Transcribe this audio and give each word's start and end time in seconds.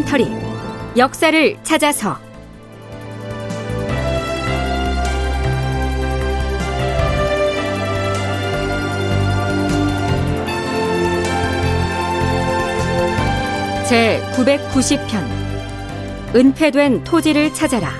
다큐멘터리. 0.00 0.30
역사를 0.96 1.56
찾아서. 1.62 2.18
제 13.88 14.22
990편. 14.34 16.34
은폐된 16.34 17.04
토지를 17.04 17.52
찾아라. 17.52 17.90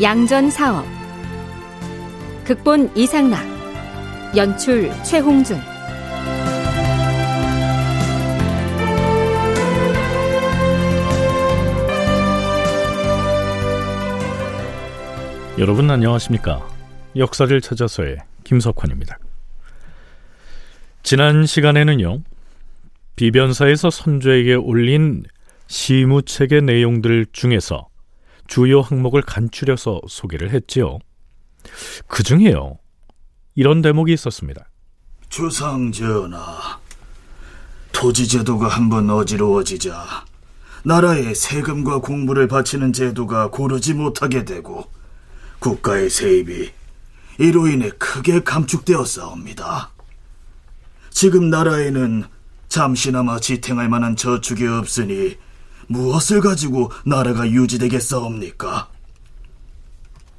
양전 0.00 0.50
사업. 0.50 0.86
극본 2.44 2.92
이상락. 2.94 3.40
연출 4.36 4.92
최홍준 5.02 5.60
여러분 15.58 15.90
안녕하십니까? 15.90 16.64
역사를 17.16 17.60
찾아서의 17.60 18.18
김석환입니다. 18.44 19.18
지난 21.02 21.46
시간에는요. 21.46 22.22
비변사에서 23.16 23.90
선조에게 23.90 24.54
올린 24.54 25.24
시무책의 25.66 26.62
내용들 26.62 27.26
중에서 27.32 27.88
주요 28.46 28.82
항목을 28.82 29.22
간추려서 29.22 30.02
소개를 30.06 30.50
했지요. 30.50 31.00
그 32.06 32.22
중에요. 32.22 32.78
이런 33.56 33.82
대목이 33.82 34.12
있었습니다. 34.12 34.68
주상 35.28 35.90
전하, 35.90 36.78
토지 37.90 38.28
제도가 38.28 38.68
한번 38.68 39.10
어지러워지자 39.10 40.24
나라에 40.84 41.34
세금과 41.34 41.98
공부를 41.98 42.46
바치는 42.46 42.92
제도가 42.92 43.50
고르지 43.50 43.94
못하게 43.94 44.44
되고 44.44 44.86
국가의 45.58 46.10
세입이 46.10 46.70
이로 47.38 47.68
인해 47.68 47.90
크게 47.90 48.42
감축되었사옵니다. 48.42 49.90
지금 51.10 51.50
나라에는 51.50 52.24
잠시나마 52.68 53.40
지탱할 53.40 53.88
만한 53.88 54.16
저축이 54.16 54.66
없으니 54.66 55.36
무엇을 55.88 56.40
가지고 56.40 56.92
나라가 57.04 57.48
유지되겠사옵니까? 57.48 58.88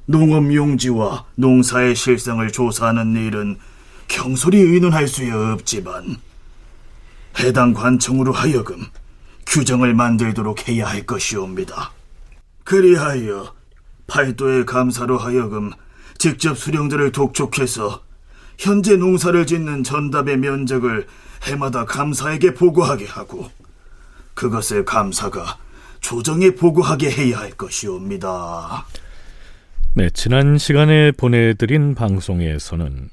농업 0.06 0.52
용지와 0.52 1.26
농사의 1.36 1.94
실상을 1.94 2.50
조사하는 2.50 3.14
일은 3.14 3.58
경솔히 4.08 4.58
의논할 4.58 5.06
수 5.06 5.22
없지만 5.52 6.16
해당 7.38 7.72
관청으로 7.72 8.32
하여금 8.32 8.86
규정을 9.46 9.94
만들도록 9.94 10.68
해야 10.68 10.88
할 10.88 11.04
것이옵니다. 11.06 11.92
그리하여 12.64 13.54
팔도의 14.10 14.66
감사로 14.66 15.16
하여금 15.16 15.70
직접 16.18 16.58
수령들을 16.58 17.12
독촉해서 17.12 18.02
현재 18.58 18.96
농사를 18.96 19.46
짓는 19.46 19.84
전답의 19.84 20.36
면적을 20.36 21.06
해마다 21.44 21.86
감사에게 21.86 22.52
보고하게 22.52 23.06
하고 23.06 23.48
그것을 24.34 24.84
감사가 24.84 25.56
조정에 26.00 26.50
보고하게 26.54 27.10
해야 27.10 27.38
할 27.38 27.50
것이옵니다. 27.52 28.84
네, 29.94 30.10
지난 30.10 30.58
시간에 30.58 31.12
보내드린 31.12 31.94
방송에서는 31.94 33.10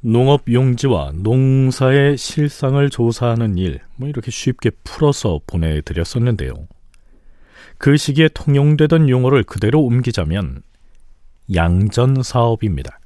농업 0.00 0.42
용지와 0.52 1.12
농사의 1.14 2.18
실상을 2.18 2.90
조사하는 2.90 3.56
일, 3.56 3.80
뭐 3.96 4.08
이렇게 4.08 4.30
쉽게 4.30 4.70
풀어서 4.84 5.40
보내드렸었는데요. 5.46 6.54
그 7.84 7.98
시기에 7.98 8.28
통용되던 8.28 9.10
용어를 9.10 9.42
그대로 9.42 9.82
옮기자면 9.82 10.62
양전 11.54 12.22
사업입니다. 12.22 12.98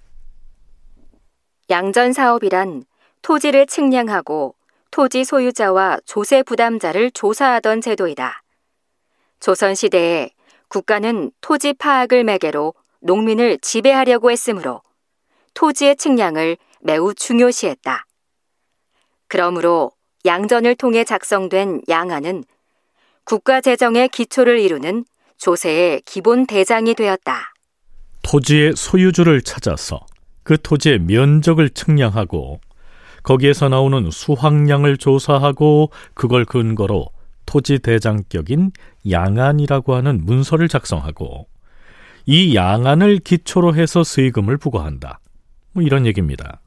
양전 1.69 2.13
사업이란 2.13 2.85
토지를 3.23 3.67
측량하고 3.67 4.55
토지 4.93 5.25
소유자와 5.25 5.99
조세 6.05 6.45
부담자를 6.45 7.11
조사하던 7.11 7.81
제도이다. 7.81 8.41
조선시대에 9.41 10.31
국가는 10.69 11.33
토지 11.41 11.73
파악을 11.73 12.23
매개로 12.23 12.73
농민을 13.01 13.59
지배하려고 13.59 14.31
했으므로 14.31 14.83
토지의 15.55 15.97
측량을 15.97 16.57
매우 16.83 17.15
중요시했다. 17.15 18.07
그러므로 19.27 19.91
양전을 20.25 20.77
통해 20.77 21.03
작성된 21.03 21.83
양안은 21.89 22.45
국가 23.29 23.61
재정의 23.61 24.09
기초를 24.09 24.59
이루는 24.59 25.05
조세의 25.37 26.01
기본 26.07 26.47
대장이 26.47 26.95
되었다. 26.95 27.53
토지의 28.23 28.73
소유주를 28.75 29.43
찾아서 29.43 30.01
그 30.45 30.57
토지의 30.57 31.01
면적을 31.01 31.69
측량하고 31.69 32.59
거기에서 33.23 33.69
나오는 33.69 34.11
수확량을 34.11 34.97
조사하고 34.97 35.91
그걸 36.15 36.47
근거로 36.47 37.11
토지 37.45 37.81
대장격인 37.81 38.73
양안이라고 39.11 39.95
하는 39.95 40.25
문서를 40.25 40.69
작성하고 40.69 41.49
이 42.25 42.55
양안을 42.57 43.19
기초로 43.19 43.75
해서 43.75 44.05
세금을 44.05 44.57
부과한다. 44.57 45.21
뭐 45.73 45.83
이런 45.83 46.07
얘기입니다. 46.07 46.63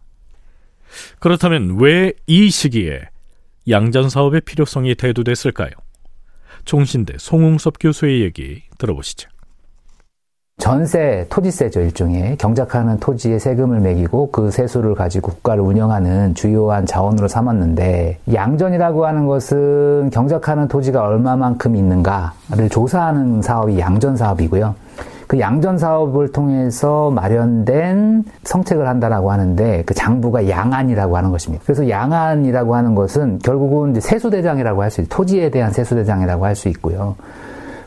그렇다면 1.17 1.79
왜 1.79 2.13
이 2.27 2.51
시기에 2.51 3.01
양전 3.67 4.09
사업의 4.11 4.41
필요성이 4.41 4.93
대두됐을까요? 4.93 5.71
총신대 6.65 7.15
송웅섭 7.17 7.75
교수의 7.79 8.21
얘기 8.21 8.63
들어보시죠. 8.77 9.29
전세, 10.57 11.25
토지세죠, 11.29 11.79
일종의. 11.79 12.37
경작하는 12.37 12.99
토지에 12.99 13.39
세금을 13.39 13.79
매기고 13.79 14.29
그 14.29 14.51
세수를 14.51 14.93
가지고 14.93 15.31
국가를 15.31 15.63
운영하는 15.63 16.35
주요한 16.35 16.85
자원으로 16.85 17.27
삼았는데, 17.27 18.19
양전이라고 18.31 19.07
하는 19.07 19.25
것은 19.25 20.11
경작하는 20.11 20.67
토지가 20.67 21.01
얼마만큼 21.01 21.75
있는가를 21.75 22.69
조사하는 22.69 23.41
사업이 23.41 23.79
양전 23.79 24.17
사업이고요. 24.17 24.75
그 25.31 25.39
양전 25.39 25.77
사업을 25.77 26.33
통해서 26.33 27.09
마련된 27.09 28.25
성책을 28.43 28.85
한다라고 28.85 29.31
하는데 29.31 29.81
그 29.85 29.93
장부가 29.93 30.49
양안이라고 30.49 31.15
하는 31.15 31.31
것입니다. 31.31 31.63
그래서 31.65 31.87
양안이라고 31.87 32.75
하는 32.75 32.95
것은 32.95 33.39
결국은 33.39 33.97
세수대장이라고 33.97 34.81
할 34.83 34.91
수 34.91 34.99
있, 34.99 35.07
토지에 35.07 35.49
대한 35.49 35.71
세수대장이라고 35.71 36.43
할 36.43 36.53
수 36.53 36.67
있고요. 36.67 37.15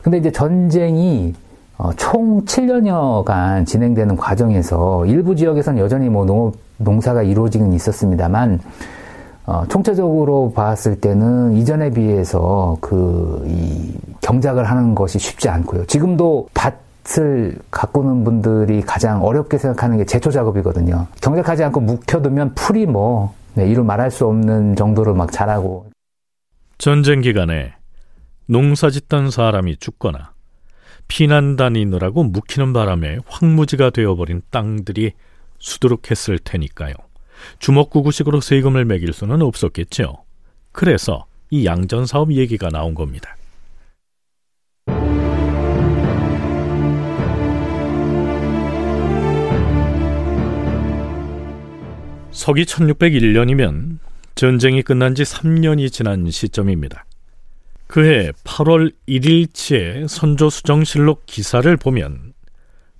근데 0.01 0.17
이제 0.17 0.31
전쟁이 0.31 1.35
어, 1.77 1.91
총 1.97 2.43
7년여간 2.45 3.67
진행되는 3.67 4.17
과정에서 4.17 5.05
일부 5.05 5.35
지역에서는 5.35 5.79
여전히 5.79 6.09
뭐 6.09 6.25
농업, 6.25 6.55
농사가 6.77 7.21
이루어지긴 7.21 7.73
있었습니다만, 7.73 8.59
어, 9.45 9.65
총체적으로 9.69 10.51
봤을 10.55 10.99
때는 10.99 11.53
이전에 11.53 11.91
비해서 11.91 12.75
그, 12.81 13.43
이, 13.45 13.93
경작을 14.21 14.63
하는 14.63 14.95
것이 14.95 15.19
쉽지 15.19 15.47
않고요. 15.47 15.85
지금도 15.85 16.47
밭 16.55 16.84
을 17.19 17.55
가꾸는 17.69 18.23
분들이 18.23 18.81
가장 18.81 19.23
어렵게 19.23 19.57
생각하는 19.57 19.97
게 19.97 20.05
제초 20.05 20.31
작업이거든요. 20.31 21.07
경작하지 21.21 21.63
않고 21.65 21.79
묵혀두면 21.79 22.55
풀이 22.55 22.85
뭐, 22.87 23.35
네, 23.53 23.69
이루 23.69 23.83
말할 23.83 24.09
수 24.09 24.25
없는 24.25 24.75
정도로 24.75 25.13
막 25.13 25.31
자라고. 25.31 25.89
전쟁 26.77 27.21
기간에 27.21 27.73
농사 28.47 28.89
짓던 28.89 29.31
사람이 29.31 29.77
죽거나 29.77 30.33
피난 31.07 31.55
다니느라고 31.55 32.23
묵히는 32.23 32.73
바람에 32.73 33.19
황무지가 33.27 33.91
되어버린 33.91 34.41
땅들이 34.49 35.13
수두룩했을 35.59 36.39
테니까요. 36.39 36.93
주먹구구식으로 37.59 38.41
세금을 38.41 38.85
매길 38.85 39.13
수는 39.13 39.41
없었겠죠. 39.41 40.23
그래서 40.71 41.25
이 41.49 41.65
양전 41.65 42.05
사업 42.05 42.33
얘기가 42.33 42.69
나온 42.69 42.95
겁니다. 42.95 43.35
서기 52.45 52.63
1601년이면 52.65 53.97
전쟁이 54.35 54.83
끝난 54.83 55.15
지 55.15 55.23
3년이 55.23 55.91
지난 55.91 56.29
시점입니다. 56.29 57.03
그해 57.87 58.33
8월 58.43 58.93
1일치의 59.09 60.07
선조 60.07 60.51
수정실록 60.51 61.25
기사를 61.25 61.75
보면 61.75 62.33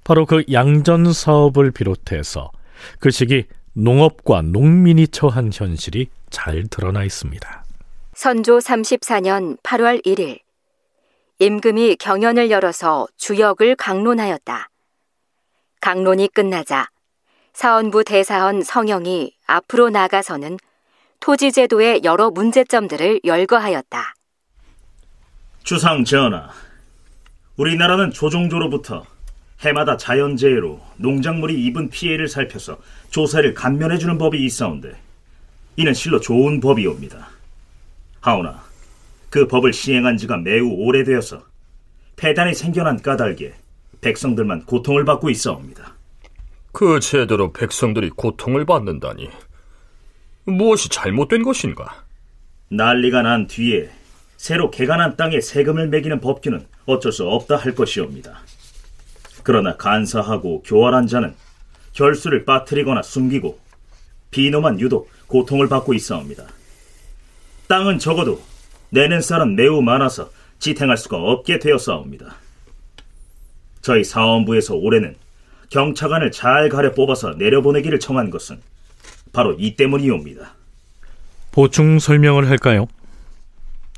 바로 0.03 0.25
그 0.25 0.43
양전 0.51 1.13
사업을 1.13 1.69
비롯해서 1.69 2.51
그 2.99 3.11
시기 3.11 3.45
농업과 3.73 4.41
농민이 4.41 5.09
처한 5.09 5.51
현실이 5.53 6.07
잘 6.31 6.63
드러나 6.67 7.03
있습니다. 7.03 7.65
선조 8.15 8.57
34년 8.57 9.61
8월 9.61 10.03
1일 10.03 10.39
임금이 11.37 11.97
경연을 11.97 12.49
열어서 12.49 13.05
주역을 13.17 13.75
강론하였다. 13.75 14.69
강론이 15.81 16.29
끝나자 16.33 16.87
사원부 17.55 18.03
대사원 18.03 18.61
성영이 18.61 19.31
앞으로 19.47 19.89
나가서는 19.89 20.57
토지제도의 21.21 22.01
여러 22.03 22.29
문제점들을 22.29 23.21
열거하였다. 23.23 24.13
주상 25.63 26.03
전하, 26.03 26.49
우리나라는 27.55 28.11
조종조로부터 28.11 29.05
해마다 29.61 29.95
자연재해로 29.95 30.81
농작물이 30.97 31.65
입은 31.67 31.89
피해를 31.91 32.27
살펴서 32.27 32.77
조사를 33.09 33.53
감면해주는 33.53 34.17
법이 34.17 34.43
있어온데 34.43 34.93
이는 35.77 35.93
실로 35.93 36.19
좋은 36.19 36.59
법이옵니다. 36.59 37.29
하오나 38.19 38.65
그 39.29 39.47
법을 39.47 39.71
시행한 39.71 40.17
지가 40.17 40.37
매우 40.37 40.67
오래되어서 40.67 41.41
폐단이 42.17 42.53
생겨난 42.53 43.01
까닭에 43.01 43.53
백성들만 44.01 44.65
고통을 44.65 45.05
받고 45.05 45.29
있어옵니다. 45.29 45.94
그 46.75 46.99
제대로 46.99 47.53
백성들이 47.53 48.09
고통을 48.09 48.65
받는다니 48.65 49.29
무엇이 50.43 50.89
잘못된 50.89 51.41
것인가? 51.41 52.03
난리가 52.67 53.21
난 53.21 53.47
뒤에 53.47 53.89
새로 54.35 54.69
개간한 54.71 55.15
땅에 55.15 55.39
세금을 55.39 55.87
매기는 55.87 56.19
법규는 56.19 56.67
어쩔 56.85 57.13
수 57.13 57.25
없다 57.29 57.55
할 57.55 57.75
것이옵니다. 57.75 58.41
그러나 59.43 59.77
간사하고 59.77 60.63
교활한 60.63 61.07
자는 61.07 61.33
결수를 61.93 62.43
빠뜨리거나 62.43 63.03
숨기고 63.03 63.57
비놈만 64.31 64.81
유독 64.81 65.09
고통을 65.27 65.69
받고 65.69 65.93
있어옵니다. 65.93 66.45
땅은 67.69 67.99
적어도 67.99 68.41
내는 68.89 69.21
쌀은 69.21 69.55
매우 69.55 69.81
많아서 69.81 70.29
지탱할 70.59 70.97
수가 70.97 71.15
없게 71.15 71.57
되었사옵니다. 71.57 72.35
저희 73.81 74.03
사원부에서 74.03 74.75
올해는 74.75 75.15
경차관을 75.69 76.31
잘 76.31 76.69
가려 76.69 76.93
뽑아서 76.93 77.31
내려보내기를 77.31 77.99
청한 77.99 78.29
것은 78.29 78.61
바로 79.33 79.55
이 79.57 79.75
때문이옵니다. 79.75 80.53
보충 81.51 81.99
설명을 81.99 82.49
할까요? 82.49 82.87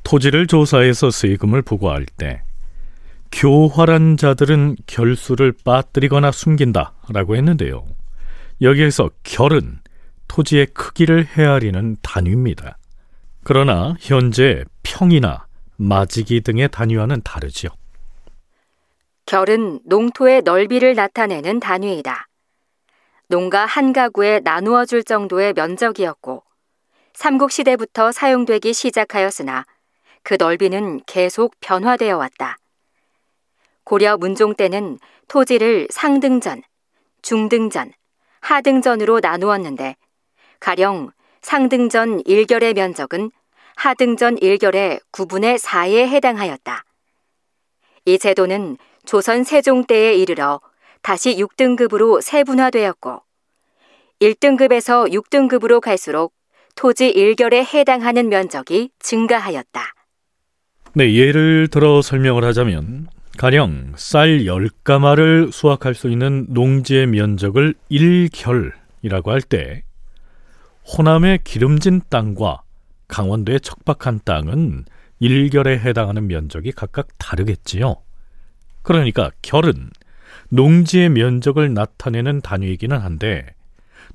토지를 0.04 0.48
조사해서 0.48 1.12
세금을 1.12 1.62
부과할 1.62 2.06
때 2.06 2.42
교활한 3.32 4.16
자들은 4.18 4.78
결수를 4.88 5.54
빠뜨리거나 5.64 6.32
숨긴다라고 6.32 7.36
했는데요. 7.36 7.86
여기에서 8.62 9.10
결은 9.24 9.80
토지의 10.28 10.68
크기를 10.68 11.26
헤아리는 11.26 11.98
단위입니다. 12.02 12.78
그러나 13.44 13.96
현재 14.00 14.64
평이나 14.84 15.46
마지기 15.78 16.42
등의 16.42 16.70
단위와는 16.70 17.22
다르지요. 17.24 17.70
결은 19.28 19.82
농토의 19.84 20.42
넓이를 20.44 20.96
나타내는 20.96 21.60
단위이다. 21.60 22.28
농가 23.28 23.66
한 23.66 23.92
가구에 23.92 24.40
나누어 24.40 24.86
줄 24.86 25.04
정도의 25.04 25.52
면적이었고 25.52 26.44
삼국시대부터 27.14 28.14
사용되기 28.14 28.72
시작하였으나 28.72 29.66
그 30.24 30.38
넓이는 30.40 31.02
계속 31.06 31.56
변화되어 31.60 32.16
왔다. 32.16 32.56
고려 33.84 34.16
문종 34.16 34.56
때는 34.56 34.98
토지를 35.28 35.90
상등전, 35.92 36.64
중등전, 37.22 37.92
하등전으로 38.40 39.20
나누었는데 39.20 39.98
가령 40.62 41.12
상등전 41.42 42.24
1결의 42.24 42.74
면적은 42.76 43.32
하등전 43.76 44.38
1결의 44.38 45.02
9분의 45.12 45.60
4에 45.60 46.08
해당하였다. 46.08 46.86
이 48.06 48.18
제도는 48.18 48.78
조선 49.08 49.46
세종 49.46 49.86
때에 49.86 50.16
이르러 50.16 50.60
다시 51.02 51.38
6등급으로 51.38 52.22
세분화되었고 52.22 53.22
1등급에서 54.22 55.10
6등급으로 55.10 55.80
갈수록 55.80 56.34
토지 56.76 57.14
1결에 57.14 57.66
해당하는 57.74 58.28
면적이 58.28 58.90
증가하였다. 59.00 59.82
네, 60.94 61.14
예를 61.14 61.70
들어 61.70 62.02
설명을 62.02 62.44
하자면 62.44 63.08
가령 63.38 63.94
쌀 63.96 64.40
10가마를 64.40 65.52
수확할 65.54 65.96
수 65.96 66.10
있는 66.10 66.46
농지의 66.50 67.08
면적을 67.08 67.76
1결이라고 67.90 69.28
할 69.28 69.42
때 69.42 69.84
호남의 70.98 71.40
기름진 71.44 72.02
땅과 72.10 72.62
강원도의 73.08 73.62
척박한 73.62 74.22
땅은 74.26 74.86
1결에 75.22 75.80
해당하는 75.80 76.28
면적이 76.28 76.72
각각 76.74 77.08
다르겠지요. 77.18 77.96
그러니까 78.88 79.32
결은 79.42 79.90
농지의 80.50 81.10
면적을 81.10 81.74
나타내는 81.74 82.40
단위이기는 82.40 82.98
한데 82.98 83.46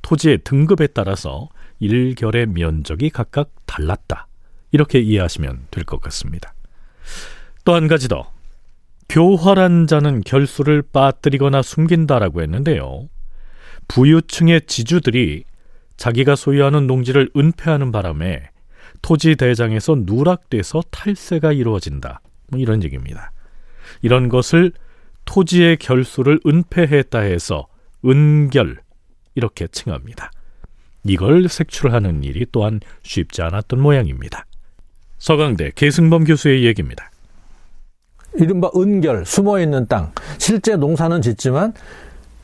토지의 0.01 0.39
등급에 0.45 0.87
따라서 0.87 1.51
1결의 1.83 2.47
면적이 2.47 3.11
각각 3.11 3.51
달랐다. 3.67 4.29
이렇게 4.71 4.99
이해하시면 4.99 5.67
될 5.71 5.85
것 5.85 6.01
같습니다. 6.01 6.55
또 7.67 7.75
한 7.75 7.87
가지 7.87 8.09
더. 8.09 8.33
교활한 9.11 9.87
자는 9.87 10.23
결수를 10.23 10.81
빠뜨리거나 10.81 11.61
숨긴다라고 11.61 12.41
했는데요. 12.41 13.11
부유층의 13.89 14.63
지주들이 14.67 15.45
자기가 15.99 16.35
소유하는 16.35 16.87
농지를 16.87 17.29
은폐하는 17.37 17.93
바람에 17.93 18.49
토지 19.03 19.37
대장에서 19.37 19.97
누락돼서 19.99 20.81
탈세가 20.91 21.53
이루어진다. 21.53 22.23
뭐 22.49 22.59
이런 22.59 22.83
얘기입니다. 22.83 23.33
이런 24.01 24.29
것을 24.29 24.73
토지의 25.25 25.77
결수를 25.77 26.41
은폐했다 26.47 27.21
해서 27.21 27.67
은결 28.05 28.79
이렇게 29.35 29.67
칭합니다. 29.67 30.31
이걸 31.05 31.49
색출하는 31.49 32.23
일이 32.25 32.47
또한 32.53 32.81
쉽지 33.03 33.43
않았던 33.43 33.81
모양입니다. 33.81 34.47
서강대 35.19 35.73
계승범 35.75 36.25
교수의 36.25 36.65
얘기입니다. 36.65 37.11
이른바 38.35 38.71
은결, 38.77 39.27
숨어 39.27 39.61
있는 39.61 39.87
땅. 39.87 40.13
실제 40.39 40.77
농사는 40.77 41.21
짓지만 41.21 41.75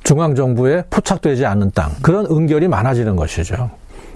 중앙정부에 0.05 0.85
포착되지 0.91 1.47
않는 1.47 1.73
땅. 1.73 1.93
그런 2.03 2.27
은결이 2.27 2.69
많아지는 2.69 3.17
것이죠. 3.17 3.71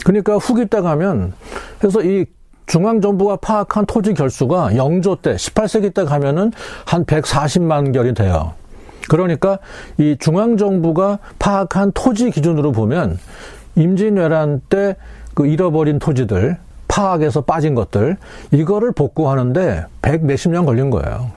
그러니까 0.05 0.37
후기 0.37 0.67
때 0.67 0.81
가면, 0.81 1.33
그래서 1.79 2.03
이 2.03 2.27
중앙정부가 2.67 3.37
파악한 3.37 3.87
토지 3.87 4.15
결수가 4.15 4.77
영조 4.77 5.17
때, 5.17 5.35
18세기 5.35 5.95
때 5.95 6.05
가면은 6.05 6.53
한 6.87 7.05
140만 7.05 7.93
결이 7.93 8.15
돼요. 8.15 8.55
그러니까 9.09 9.59
이 9.99 10.17
중앙정부가 10.19 11.19
파악한 11.39 11.93
토지 11.93 12.31
기준으로 12.31 12.73
보면 12.73 13.19
임진왜란 13.77 14.63
때 14.69 14.97
그 15.35 15.47
잃어버린 15.47 15.99
토지들, 15.99 16.59
파악에서 16.89 17.43
빠진 17.43 17.75
것들, 17.75 18.17
이거를 18.53 18.93
복구하는데 18.93 19.87
100 20.03 20.25
몇십 20.25 20.51
년 20.53 20.67
걸린 20.67 20.91
거예요. 20.91 21.31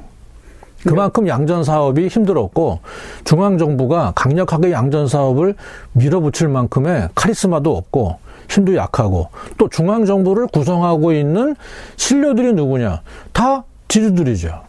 그만큼 0.83 1.27
양전 1.27 1.63
사업이 1.63 2.07
힘들었고 2.07 2.79
중앙 3.23 3.57
정부가 3.57 4.11
강력하게 4.15 4.71
양전 4.71 5.07
사업을 5.07 5.55
밀어붙일 5.93 6.47
만큼의 6.49 7.09
카리스마도 7.15 7.75
없고 7.75 8.19
힘도 8.49 8.75
약하고 8.75 9.29
또 9.57 9.69
중앙 9.69 10.05
정부를 10.05 10.47
구성하고 10.47 11.13
있는 11.13 11.55
신료들이 11.97 12.53
누구냐? 12.53 13.01
다 13.33 13.63
지주들이죠. 13.87 14.63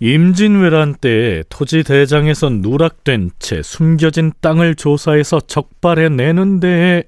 임진왜란 0.00 0.96
때 1.00 1.44
토지 1.48 1.82
대장에서 1.82 2.50
누락된 2.50 3.30
채 3.38 3.62
숨겨진 3.62 4.32
땅을 4.40 4.74
조사해서 4.74 5.40
적발해 5.40 6.08
내는 6.08 6.60
데에 6.60 7.04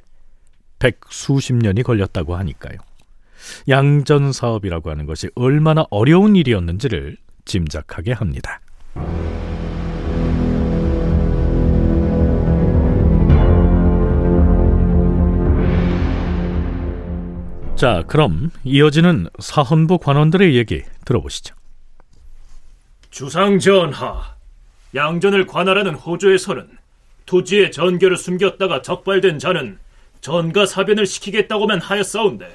백수십 0.79 1.57
년이 1.57 1.83
걸렸다고 1.83 2.37
하니까요. 2.37 2.79
양전 3.69 4.33
사업이라고 4.33 4.91
하는 4.91 5.07
것이 5.07 5.29
얼마나 5.35 5.85
어려운 5.91 6.37
일이었는지를 6.37 7.17
짐작하게 7.45 8.13
합니다. 8.13 8.61
자, 17.77 18.03
그럼 18.07 18.51
이어지는 18.65 19.29
사헌부 19.39 19.99
관원들의 19.99 20.57
얘기 20.57 20.83
들어보시죠. 21.05 21.55
주상 23.11 23.59
전하, 23.59 24.35
양전을 24.95 25.47
관할하는 25.47 25.95
호조에서는 25.95 26.69
토지의 27.27 27.73
전결을 27.73 28.17
숨겼다가 28.17 28.81
적발된 28.81 29.39
자는 29.39 29.79
전가 30.23 30.65
사변을 30.65 31.05
시키겠다고만 31.05 31.81
하였사온데 31.81 32.49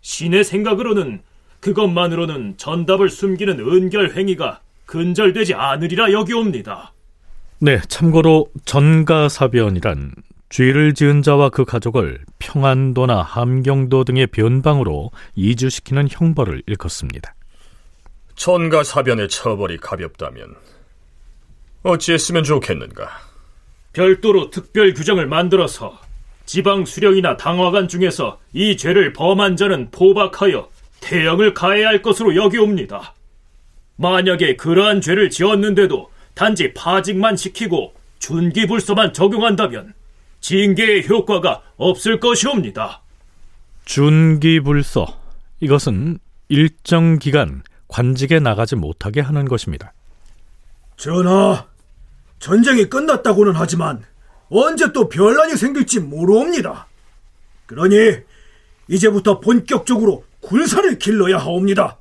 신의 0.00 0.44
생각으로는 0.44 1.20
그것만으로는 1.60 2.56
전답을 2.56 3.10
숨기는 3.10 3.60
은결 3.60 4.16
행위가 4.16 4.60
근절되지 4.86 5.54
않으리라 5.54 6.12
여기옵니다. 6.12 6.92
네, 7.58 7.78
참고로 7.88 8.48
전가 8.64 9.28
사변이란 9.28 10.12
죄를 10.50 10.94
지은 10.94 11.22
자와 11.22 11.50
그 11.50 11.64
가족을 11.64 12.18
평안도나 12.40 13.22
함경도 13.22 14.02
등의 14.02 14.26
변방으로 14.26 15.12
이주시키는 15.36 16.08
형벌을 16.10 16.64
일컫습니다. 16.66 17.34
전가 18.34 18.82
사변의 18.82 19.28
처벌이 19.28 19.76
가볍다면 19.76 20.56
어찌했으면 21.84 22.42
좋겠는가? 22.42 23.08
별도로 23.92 24.50
특별 24.50 24.92
규정을 24.92 25.26
만들어서 25.26 25.98
지방 26.46 26.84
수령이나 26.84 27.36
당화관 27.36 27.86
중에서 27.86 28.40
이 28.52 28.76
죄를 28.76 29.12
범한 29.12 29.56
자는 29.56 29.90
포박하여 29.92 30.68
태양을 31.00 31.54
가해야 31.54 31.88
할 31.88 32.02
것으로 32.02 32.34
여기옵니다. 32.34 33.14
만약에 33.96 34.56
그러한 34.56 35.00
죄를 35.00 35.30
지었는데도 35.30 36.10
단지 36.34 36.74
파직만 36.74 37.36
시키고 37.36 37.94
준기불서만 38.18 39.12
적용한다면 39.12 39.94
징계의 40.40 41.08
효과가 41.08 41.62
없을 41.76 42.20
것이옵니다. 42.20 43.02
준기불서 43.84 45.06
이것은 45.60 46.18
일정 46.48 47.18
기간 47.18 47.62
관직에 47.88 48.40
나가지 48.40 48.76
못하게 48.76 49.20
하는 49.20 49.46
것입니다. 49.46 49.92
전하, 50.96 51.66
전쟁이 52.38 52.88
끝났다고는 52.88 53.52
하지만 53.54 54.04
언제 54.48 54.92
또 54.92 55.08
변란이 55.08 55.56
생길지 55.56 56.00
모르옵니다. 56.00 56.86
그러니 57.66 57.96
이제부터 58.88 59.40
본격적으로 59.40 60.24
군사를 60.40 60.98
길러야 60.98 61.38
하옵니다. 61.38 61.98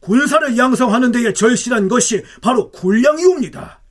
군사를 0.00 0.56
양성하는 0.56 1.12
데에 1.12 1.32
절실한 1.32 1.88
것이 1.88 2.24
바로 2.40 2.70
군량이옵니다. 2.70 3.81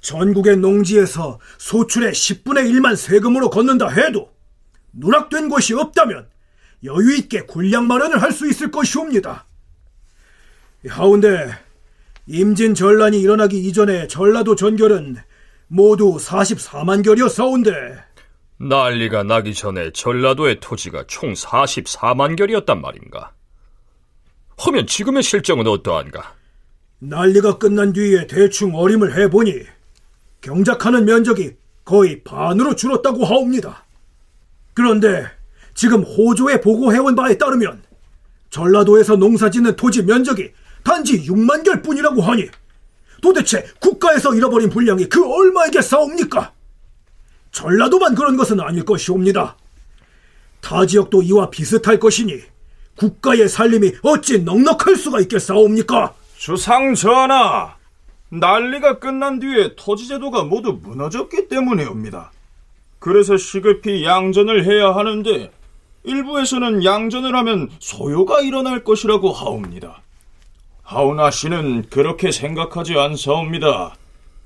전국의 0.00 0.56
농지에서 0.58 1.38
소출의 1.58 2.12
10분의 2.12 2.70
1만 2.72 2.96
세금으로 2.96 3.50
걷는다 3.50 3.88
해도 3.88 4.30
누락된 4.92 5.48
곳이 5.48 5.74
없다면 5.74 6.28
여유 6.84 7.14
있게 7.16 7.42
군량 7.42 7.86
마련을 7.86 8.22
할 8.22 8.32
수 8.32 8.48
있을 8.48 8.70
것이옵니다. 8.70 9.46
하운데 10.88 11.50
임진 12.26 12.74
전란이 12.74 13.20
일어나기 13.20 13.58
이전에 13.58 14.06
전라도 14.08 14.54
전결은 14.56 15.16
모두 15.68 16.16
44만 16.16 17.04
결이었사온데 17.04 17.70
난리가 18.58 19.22
나기 19.24 19.54
전에 19.54 19.90
전라도의 19.92 20.60
토지가 20.60 21.04
총 21.06 21.32
44만 21.32 22.36
결이었단 22.36 22.80
말인가? 22.80 23.32
하면 24.58 24.86
지금의 24.86 25.22
실정은 25.22 25.66
어떠한가? 25.66 26.34
난리가 26.98 27.58
끝난 27.58 27.92
뒤에 27.92 28.26
대충 28.26 28.74
어림을 28.74 29.16
해보니 29.18 29.64
경작하는 30.40 31.04
면적이 31.04 31.56
거의 31.84 32.22
반으로 32.22 32.76
줄었다고 32.76 33.24
하옵니다. 33.24 33.84
그런데 34.74 35.26
지금 35.74 36.02
호조에 36.02 36.60
보고해온 36.60 37.14
바에 37.14 37.36
따르면 37.36 37.82
전라도에서 38.50 39.16
농사짓는 39.16 39.76
토지 39.76 40.02
면적이 40.02 40.52
단지 40.84 41.24
6만 41.24 41.64
결 41.64 41.82
뿐이라고 41.82 42.22
하니 42.22 42.48
도대체 43.22 43.66
국가에서 43.80 44.34
잃어버린 44.34 44.70
분량이 44.70 45.08
그 45.08 45.24
얼마에게 45.24 45.82
싸웁니까? 45.82 46.52
전라도만 47.52 48.14
그런 48.14 48.36
것은 48.36 48.60
아닐 48.60 48.84
것이옵니다. 48.84 49.56
타 50.60 50.86
지역도 50.86 51.22
이와 51.22 51.50
비슷할 51.50 51.98
것이니 51.98 52.40
국가의 52.96 53.48
살림이 53.48 53.92
어찌 54.02 54.38
넉넉할 54.38 54.96
수가 54.96 55.20
있겠사옵니까? 55.20 56.14
주상 56.36 56.94
전하, 56.94 57.74
난리가 58.30 59.00
끝난 59.00 59.40
뒤에 59.40 59.74
토지제도가 59.74 60.44
모두 60.44 60.78
무너졌기 60.80 61.48
때문에옵니다. 61.48 62.30
그래서 63.00 63.36
시급히 63.36 64.04
양전을 64.04 64.64
해야 64.66 64.94
하는데 64.94 65.50
일부에서는 66.04 66.84
양전을 66.84 67.34
하면 67.34 67.70
소요가 67.80 68.40
일어날 68.40 68.84
것이라고 68.84 69.32
하옵니다. 69.32 70.02
하오나 70.82 71.30
씨는 71.30 71.88
그렇게 71.90 72.30
생각하지 72.30 72.98
않사옵니다. 72.98 73.96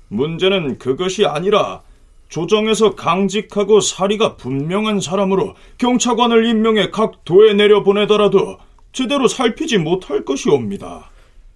문제는 0.09 0.79
그것이 0.79 1.25
아니라 1.25 1.81
조정에서 2.29 2.95
강직하고 2.95 3.81
사리가 3.81 4.35
분명한 4.35 4.99
사람으로 4.99 5.55
경차관을 5.77 6.45
임명해 6.45 6.89
각 6.89 7.23
도에 7.23 7.53
내려보내더라도 7.53 8.57
제대로 8.91 9.27
살피지 9.27 9.77
못할 9.77 10.25
것이옵니다. 10.25 11.09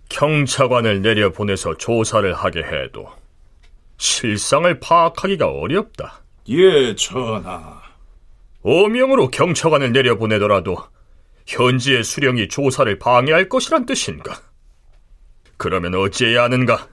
경차관을 0.09 1.01
내려보내서 1.01 1.77
조사를 1.77 2.33
하게 2.33 2.61
해도 2.63 3.07
실상을 3.97 4.79
파악하기가 4.79 5.47
어렵다. 5.47 6.21
예, 6.49 6.95
전하. 6.95 7.81
오명으로 8.63 9.29
경차관을 9.29 9.93
내려보내더라도 9.93 10.77
현지의 11.47 12.03
수령이 12.03 12.47
조사를 12.49 12.99
방해할 12.99 13.49
것이란 13.49 13.85
뜻인가? 13.85 14.39
그러면 15.57 15.95
어찌해야 15.95 16.43
하는가? 16.43 16.87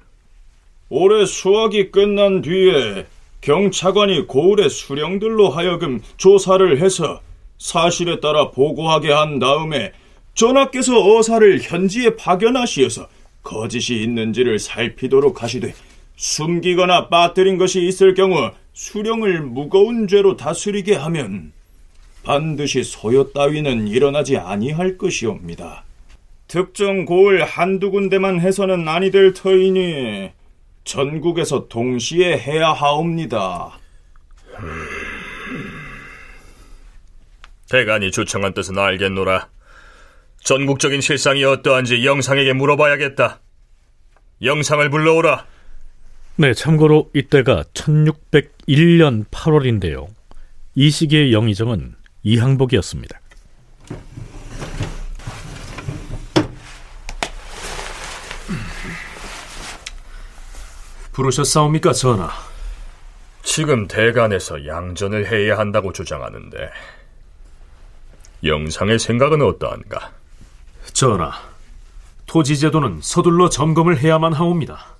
올해 0.88 1.24
수확이 1.24 1.90
끝난 1.90 2.42
뒤에 2.42 3.06
경차관이 3.40 4.26
고을의 4.26 4.70
수령들로 4.70 5.50
하여금 5.50 6.00
조사를 6.16 6.80
해서 6.80 7.20
사실에 7.58 8.20
따라 8.20 8.50
보고하게 8.50 9.12
한 9.12 9.38
다음에 9.38 9.92
전하께서 10.36 11.16
어사를 11.16 11.60
현지에 11.62 12.14
파견하시어서 12.14 13.08
거짓이 13.42 14.02
있는지를 14.02 14.58
살피도록 14.58 15.42
하시되 15.42 15.74
숨기거나 16.16 17.08
빠뜨린 17.08 17.58
것이 17.58 17.86
있을 17.86 18.14
경우 18.14 18.50
수령을 18.74 19.40
무거운 19.40 20.06
죄로 20.06 20.36
다스리게 20.36 20.94
하면 20.94 21.52
반드시 22.22 22.84
소요 22.84 23.32
따위는 23.32 23.88
일어나지 23.88 24.36
아니할 24.36 24.98
것이옵니다. 24.98 25.84
특정 26.48 27.06
고을 27.06 27.44
한두 27.44 27.90
군데만 27.90 28.40
해서는 28.40 28.86
아니 28.88 29.10
될 29.10 29.32
터이니 29.32 30.30
전국에서 30.84 31.66
동시에 31.68 32.38
해야 32.38 32.72
하옵니다. 32.72 33.78
대간이 37.68 38.10
주청한 38.10 38.54
뜻은 38.54 38.78
알겠노라. 38.78 39.55
전국적인 40.46 41.00
실상이 41.00 41.42
어떠한지 41.42 42.06
영상에게 42.06 42.52
물어봐야겠다. 42.52 43.40
영상을 44.42 44.88
불러오라. 44.90 45.44
네, 46.36 46.54
참고로 46.54 47.10
이때가 47.14 47.64
1601년 47.74 49.26
8월인데요. 49.28 50.06
이 50.76 50.88
시기의 50.88 51.32
영의정은 51.32 51.96
이항복이었습니다. 52.22 53.20
부르셨사옵니까, 61.12 61.92
전하? 61.92 62.30
지금 63.42 63.88
대간에서 63.88 64.64
양전을 64.64 65.28
해야 65.32 65.58
한다고 65.58 65.92
주장하는데 65.92 66.70
영상의 68.44 69.00
생각은 69.00 69.42
어떠한가? 69.42 70.25
전하, 70.96 71.30
토지제도는 72.24 73.00
서둘러 73.02 73.50
점검을 73.50 73.98
해야만 73.98 74.32
하옵니다. 74.32 74.96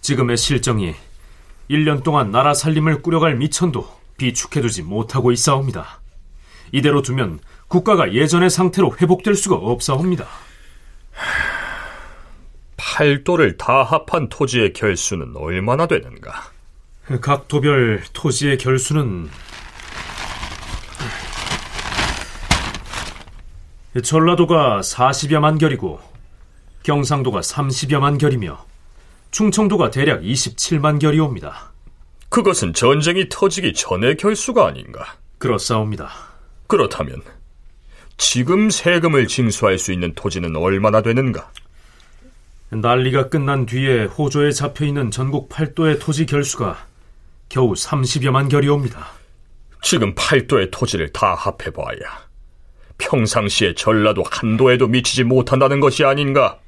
지금의 0.00 0.38
실정이 0.38 0.94
1년 1.68 2.02
동안 2.02 2.30
나라 2.30 2.54
살림을 2.54 3.02
꾸려갈 3.02 3.34
미천도 3.34 3.86
비축해두지 4.16 4.82
못하고 4.82 5.30
있사옵니다. 5.30 6.00
이대로 6.72 7.02
두면 7.02 7.40
국가가 7.68 8.14
예전의 8.14 8.48
상태로 8.48 8.96
회복될 8.98 9.34
수가 9.34 9.56
없사옵니다. 9.56 10.26
팔도를 12.78 13.58
다 13.58 13.82
합한 13.82 14.30
토지의 14.30 14.72
결수는 14.72 15.36
얼마나 15.36 15.86
되는가? 15.86 16.50
각 17.20 17.46
도별 17.48 18.02
토지의 18.14 18.56
결수는 18.56 19.28
전라도가 24.02 24.80
40여만 24.80 25.58
결이고 25.58 26.00
경상도가 26.82 27.40
30여만 27.40 28.18
결이며 28.18 28.64
충청도가 29.30 29.90
대략 29.90 30.22
27만 30.22 31.00
결이옵니다. 31.00 31.72
그것은 32.28 32.72
전쟁이 32.72 33.28
터지기 33.28 33.74
전의 33.74 34.16
결수가 34.16 34.66
아닌가? 34.66 35.16
그렇사옵니다. 35.38 36.10
그렇다면 36.66 37.22
지금 38.16 38.70
세금을 38.70 39.28
징수할 39.28 39.78
수 39.78 39.92
있는 39.92 40.12
토지는 40.14 40.56
얼마나 40.56 41.02
되는가? 41.02 41.50
난리가 42.70 43.28
끝난 43.28 43.66
뒤에 43.66 44.04
호조에 44.04 44.50
잡혀 44.50 44.84
있는 44.84 45.10
전국 45.10 45.48
팔도의 45.48 46.00
토지 46.00 46.26
결수가 46.26 46.86
겨우 47.48 47.72
30여만 47.74 48.50
결이옵니다. 48.50 49.06
지금 49.82 50.14
팔도의 50.14 50.70
토지를 50.70 51.12
다 51.12 51.34
합해봐야 51.34 52.24
평상시에 52.98 53.74
전라도 53.74 54.24
한도에도 54.30 54.86
미치지 54.86 55.24
못한다는 55.24 55.80
것이 55.80 56.04
아닌가? 56.04 56.58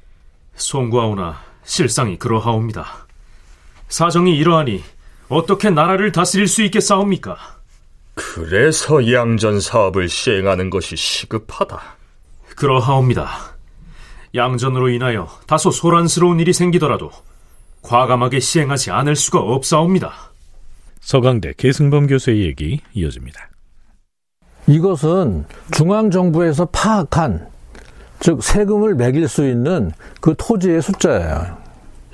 송구하오나 0.55 1.39
실상이 1.63 2.17
그러하옵니다. 2.17 3.07
사정이 3.89 4.37
이러하니 4.37 4.83
어떻게 5.29 5.69
나라를 5.69 6.11
다스릴 6.11 6.47
수 6.47 6.63
있겠사옵니까? 6.63 7.37
그래서 8.15 9.11
양전 9.11 9.59
사업을 9.59 10.09
시행하는 10.09 10.69
것이 10.69 10.95
시급하다. 10.95 11.79
그러하옵니다. 12.55 13.55
양전으로 14.33 14.89
인하여 14.89 15.27
다소 15.45 15.71
소란스러운 15.71 16.39
일이 16.39 16.53
생기더라도 16.53 17.11
과감하게 17.81 18.39
시행하지 18.39 18.91
않을 18.91 19.15
수가 19.15 19.39
없사옵니다. 19.39 20.31
서강대 20.99 21.53
계승범 21.57 22.07
교수의 22.07 22.41
얘기 22.45 22.81
이어집니다. 22.93 23.49
이것은 24.67 25.45
중앙정부에서 25.71 26.65
파악한 26.71 27.47
즉 28.19 28.43
세금을 28.43 28.95
매길 28.95 29.27
수 29.27 29.47
있는 29.47 29.91
그 30.21 30.35
토지의 30.37 30.81
숫자예요. 30.81 31.57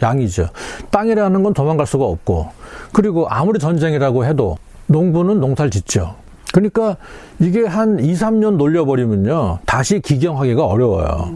양이죠. 0.01 0.49
땅이라는 0.91 1.43
건 1.43 1.53
도망갈 1.53 1.87
수가 1.87 2.05
없고 2.05 2.49
그리고 2.91 3.27
아무리 3.29 3.59
전쟁이라고 3.59 4.25
해도 4.25 4.57
농부는 4.87 5.39
농사를 5.39 5.71
짓죠. 5.71 6.15
그러니까 6.51 6.97
이게 7.39 7.65
한 7.65 7.99
2, 7.99 8.13
3년 8.13 8.57
놀려버리면요. 8.57 9.59
다시 9.65 9.99
기경하기가 9.99 10.65
어려워요. 10.65 11.33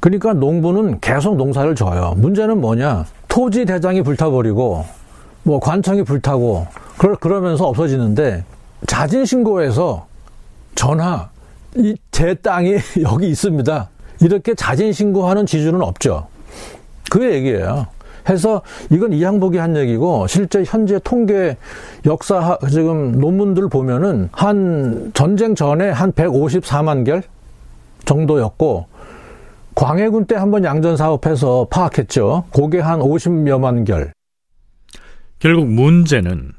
그러니까 0.00 0.32
농부는 0.34 1.00
계속 1.00 1.36
농사를 1.36 1.74
져요. 1.74 2.14
문제는 2.16 2.60
뭐냐? 2.60 3.06
토지 3.28 3.64
대장이 3.64 4.02
불타버리고 4.02 4.84
뭐 5.44 5.60
관청이 5.60 6.02
불타고 6.02 6.66
그러면서 7.20 7.66
없어지는데 7.66 8.44
자진 8.86 9.24
신고해서 9.24 10.07
전화 10.78 11.28
이제 11.74 12.34
땅이 12.34 12.76
여기 13.02 13.28
있습니다. 13.30 13.90
이렇게 14.20 14.54
자진 14.54 14.92
신고하는 14.92 15.44
지주는 15.44 15.82
없죠. 15.82 16.28
그 17.10 17.28
얘기예요. 17.34 17.88
해서 18.28 18.62
이건 18.88 19.12
이항복이 19.12 19.58
한 19.58 19.76
얘기고 19.76 20.28
실제 20.28 20.62
현재 20.64 21.00
통계 21.02 21.56
역사 22.06 22.56
지금 22.70 23.10
논문들 23.18 23.68
보면은 23.68 24.28
한 24.30 25.10
전쟁 25.14 25.56
전에 25.56 25.90
한 25.90 26.12
154만 26.12 27.04
결 27.04 27.24
정도였고 28.04 28.86
광해군 29.74 30.26
때 30.26 30.36
한번 30.36 30.62
양전 30.62 30.96
사업해서 30.96 31.66
파악했죠. 31.70 32.44
그게 32.54 32.78
한 32.78 33.00
50여만 33.00 33.84
결. 33.84 34.12
결국 35.40 35.66
문제는 35.66 36.52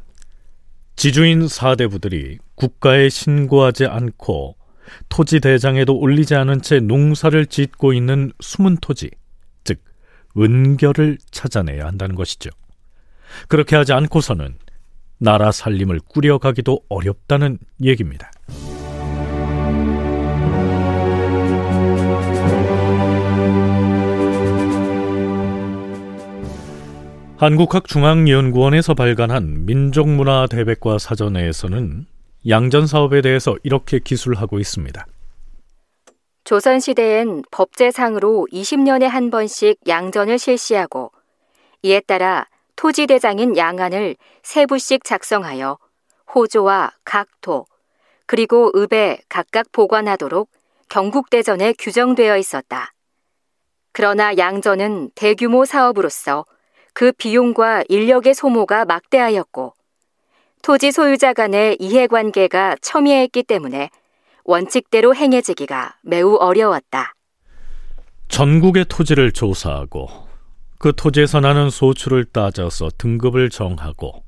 지주인 0.98 1.48
사대부들이 1.48 2.40
국가에 2.60 3.08
신고하지 3.08 3.86
않고 3.86 4.58
토지 5.08 5.40
대장에도 5.40 5.98
올리지 5.98 6.36
않은 6.36 6.62
채 6.62 6.80
농사를 6.82 7.46
짓고 7.46 7.94
있는 7.94 8.34
숨은 8.42 8.78
토지, 8.82 9.10
즉 9.64 9.82
은결을 10.38 11.18
찾아내야 11.32 11.86
한다는 11.86 12.16
것이죠. 12.16 12.50
그렇게 13.48 13.76
하지 13.78 13.94
않고서는 13.94 14.58
나라 15.20 15.52
살림을 15.52 16.02
꾸려가기도 16.10 16.82
어렵다는 16.90 17.60
얘기입니다. 17.82 18.30
한국학중앙연구원에서 27.38 28.96
발간한 28.96 29.66
민족문화 29.66 30.48
대백과 30.48 30.98
사전에서는 30.98 32.06
양전 32.50 32.88
사업에 32.88 33.22
대해서 33.22 33.56
이렇게 33.62 34.00
기술하고 34.00 34.60
있습니다. 34.60 35.06
조선시대엔 36.46 37.44
법제상으로 37.52 38.48
20년에 38.52 39.04
한 39.04 39.30
번씩 39.30 39.78
양전을 39.88 40.40
실시하고 40.40 41.12
이에 41.84 42.00
따라 42.00 42.48
토지대장인 42.76 43.56
양안을 43.56 44.16
세 44.42 44.66
부씩 44.66 45.04
작성하여 45.04 45.78
호조와 46.34 46.94
각토 47.04 47.68
그리고 48.26 48.72
읍에 48.76 49.20
각각 49.30 49.72
보관하도록 49.72 50.50
경국대전에 50.90 51.74
규정되어 51.78 52.38
있었다. 52.38 52.94
그러나 53.92 54.36
양전은 54.38 55.12
대규모 55.14 55.66
사업으로서 55.66 56.46
그 56.94 57.12
비용과 57.12 57.84
인력의 57.90 58.34
소모가 58.34 58.86
막대하였고 58.86 59.74
토지 60.62 60.92
소유자 60.92 61.34
간의 61.34 61.78
이해관계가 61.80 62.78
첨예했기 62.82 63.44
때문에 63.44 63.90
원칙대로 64.44 65.16
행해지기가 65.16 65.96
매우 66.04 66.36
어려웠다. 66.36 67.14
전국의 68.28 68.86
토지를 68.90 69.32
조사하고 69.32 70.10
그 70.78 70.94
토지에서 70.96 71.40
나는 71.40 71.70
소출을 71.70 72.26
따져서 72.26 72.90
등급을 72.98 73.50
정하고 73.50 74.24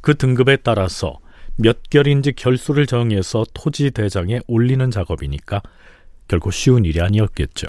그 0.00 0.16
등급에 0.16 0.56
따라서 0.56 1.18
몇 1.56 1.78
결인지 1.88 2.32
결수를 2.32 2.86
정해서 2.86 3.44
토지 3.54 3.90
대장에 3.90 4.40
올리는 4.46 4.90
작업이니까 4.90 5.62
결코 6.28 6.50
쉬운 6.50 6.84
일이 6.84 7.00
아니었겠죠. 7.00 7.66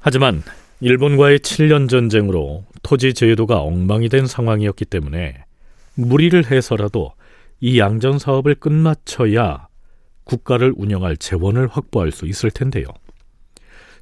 하지만 0.00 0.42
일본과의 0.80 1.40
7년 1.40 1.88
전쟁으로 1.88 2.64
토지 2.82 3.14
제도가 3.14 3.60
엉망이 3.60 4.08
된 4.08 4.26
상황이었기 4.26 4.84
때문에 4.84 5.44
무리를 5.94 6.50
해서라도 6.50 7.12
이 7.60 7.78
양전 7.78 8.18
사업을 8.18 8.56
끝마쳐야 8.56 9.68
국가를 10.24 10.72
운영할 10.76 11.16
재원을 11.16 11.68
확보할 11.68 12.10
수 12.10 12.26
있을 12.26 12.50
텐데요. 12.50 12.86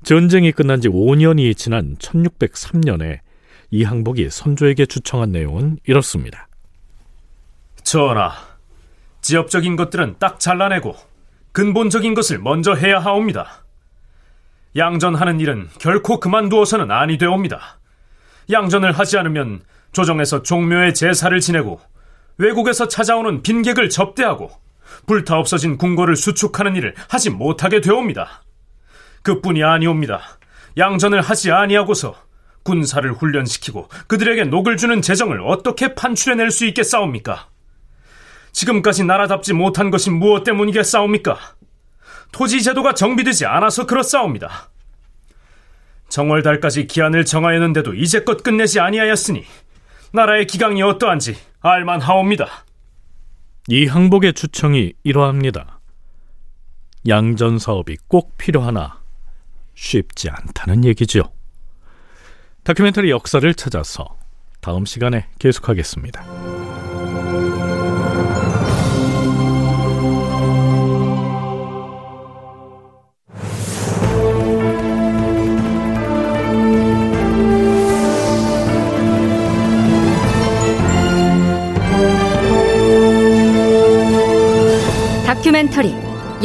전쟁이 0.02 0.52
끝난 0.52 0.80
지 0.80 0.88
5년이 0.88 1.56
지난 1.56 1.96
1603년에 1.96 3.20
이 3.70 3.84
항복이 3.84 4.30
선조에게 4.30 4.86
추청한 4.86 5.32
내용은 5.32 5.78
이렇습니다. 5.86 6.48
전하, 7.82 8.32
지역적인 9.20 9.76
것들은 9.76 10.16
딱 10.18 10.40
잘라내고 10.40 10.94
근본적인 11.52 12.14
것을 12.14 12.38
먼저 12.38 12.74
해야 12.74 12.98
하옵니다. 12.98 13.64
양전하는 14.76 15.38
일은 15.40 15.68
결코 15.78 16.18
그만두어서는 16.18 16.90
아니 16.90 17.18
되옵니다. 17.18 17.78
양전을 18.50 18.92
하지 18.92 19.18
않으면 19.18 19.62
조정에서 19.92 20.42
종묘의 20.42 20.94
제사를 20.94 21.38
지내고 21.40 21.80
외국에서 22.38 22.88
찾아오는 22.88 23.42
빈객을 23.42 23.90
접대하고 23.90 24.50
불타 25.06 25.38
없어진 25.38 25.78
궁궐을 25.78 26.16
수축하는 26.16 26.76
일을 26.76 26.94
하지 27.08 27.30
못하게 27.30 27.80
되옵니다. 27.80 28.42
그뿐이 29.22 29.62
아니옵니다. 29.62 30.20
양전을 30.76 31.20
하지 31.20 31.52
아니하고서 31.52 32.14
군사를 32.62 33.10
훈련시키고 33.12 33.88
그들에게 34.06 34.44
녹을 34.44 34.76
주는 34.76 35.02
재정을 35.02 35.40
어떻게 35.42 35.94
판출해낼 35.94 36.50
수 36.50 36.64
있겠사옵니까? 36.66 37.48
지금까지 38.52 39.04
나라답지 39.04 39.52
못한 39.52 39.90
것이 39.90 40.10
무엇 40.10 40.44
때문이겠사옵니까? 40.44 41.38
토지 42.32 42.62
제도가 42.62 42.94
정비되지 42.94 43.46
않아서 43.46 43.86
그렇사옵니다. 43.86 44.70
정월달까지 46.08 46.86
기한을 46.86 47.24
정하였는데도 47.24 47.94
이제껏 47.94 48.42
끝내지 48.42 48.80
아니하였으니 48.80 49.44
나라의 50.12 50.46
기강이 50.46 50.82
어떠한지 50.82 51.36
알만하옵니다. 51.60 52.46
이 53.68 53.86
항복의 53.86 54.34
추청이 54.34 54.92
이러합니다. 55.02 55.80
양전 57.08 57.58
사업이 57.58 57.96
꼭 58.08 58.36
필요하나 58.36 59.00
쉽지 59.74 60.28
않다는 60.30 60.84
얘기죠. 60.84 61.32
다큐멘터리 62.64 63.10
역사를 63.10 63.52
찾아서 63.54 64.16
다음 64.60 64.84
시간에 64.84 65.26
계속하겠습니다. 65.38 66.41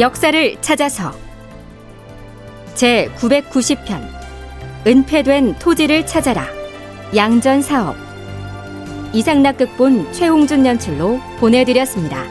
역사를 0.00 0.56
찾아서. 0.60 1.12
제 2.74 3.10
990편 3.16 4.00
은폐된 4.86 5.58
토지를 5.58 6.06
찾아라. 6.06 6.46
양전 7.16 7.62
사업. 7.62 7.96
이상락 9.12 9.56
극본 9.56 10.12
최홍준 10.12 10.66
연출로 10.66 11.18
보내드렸습니다. 11.40 12.27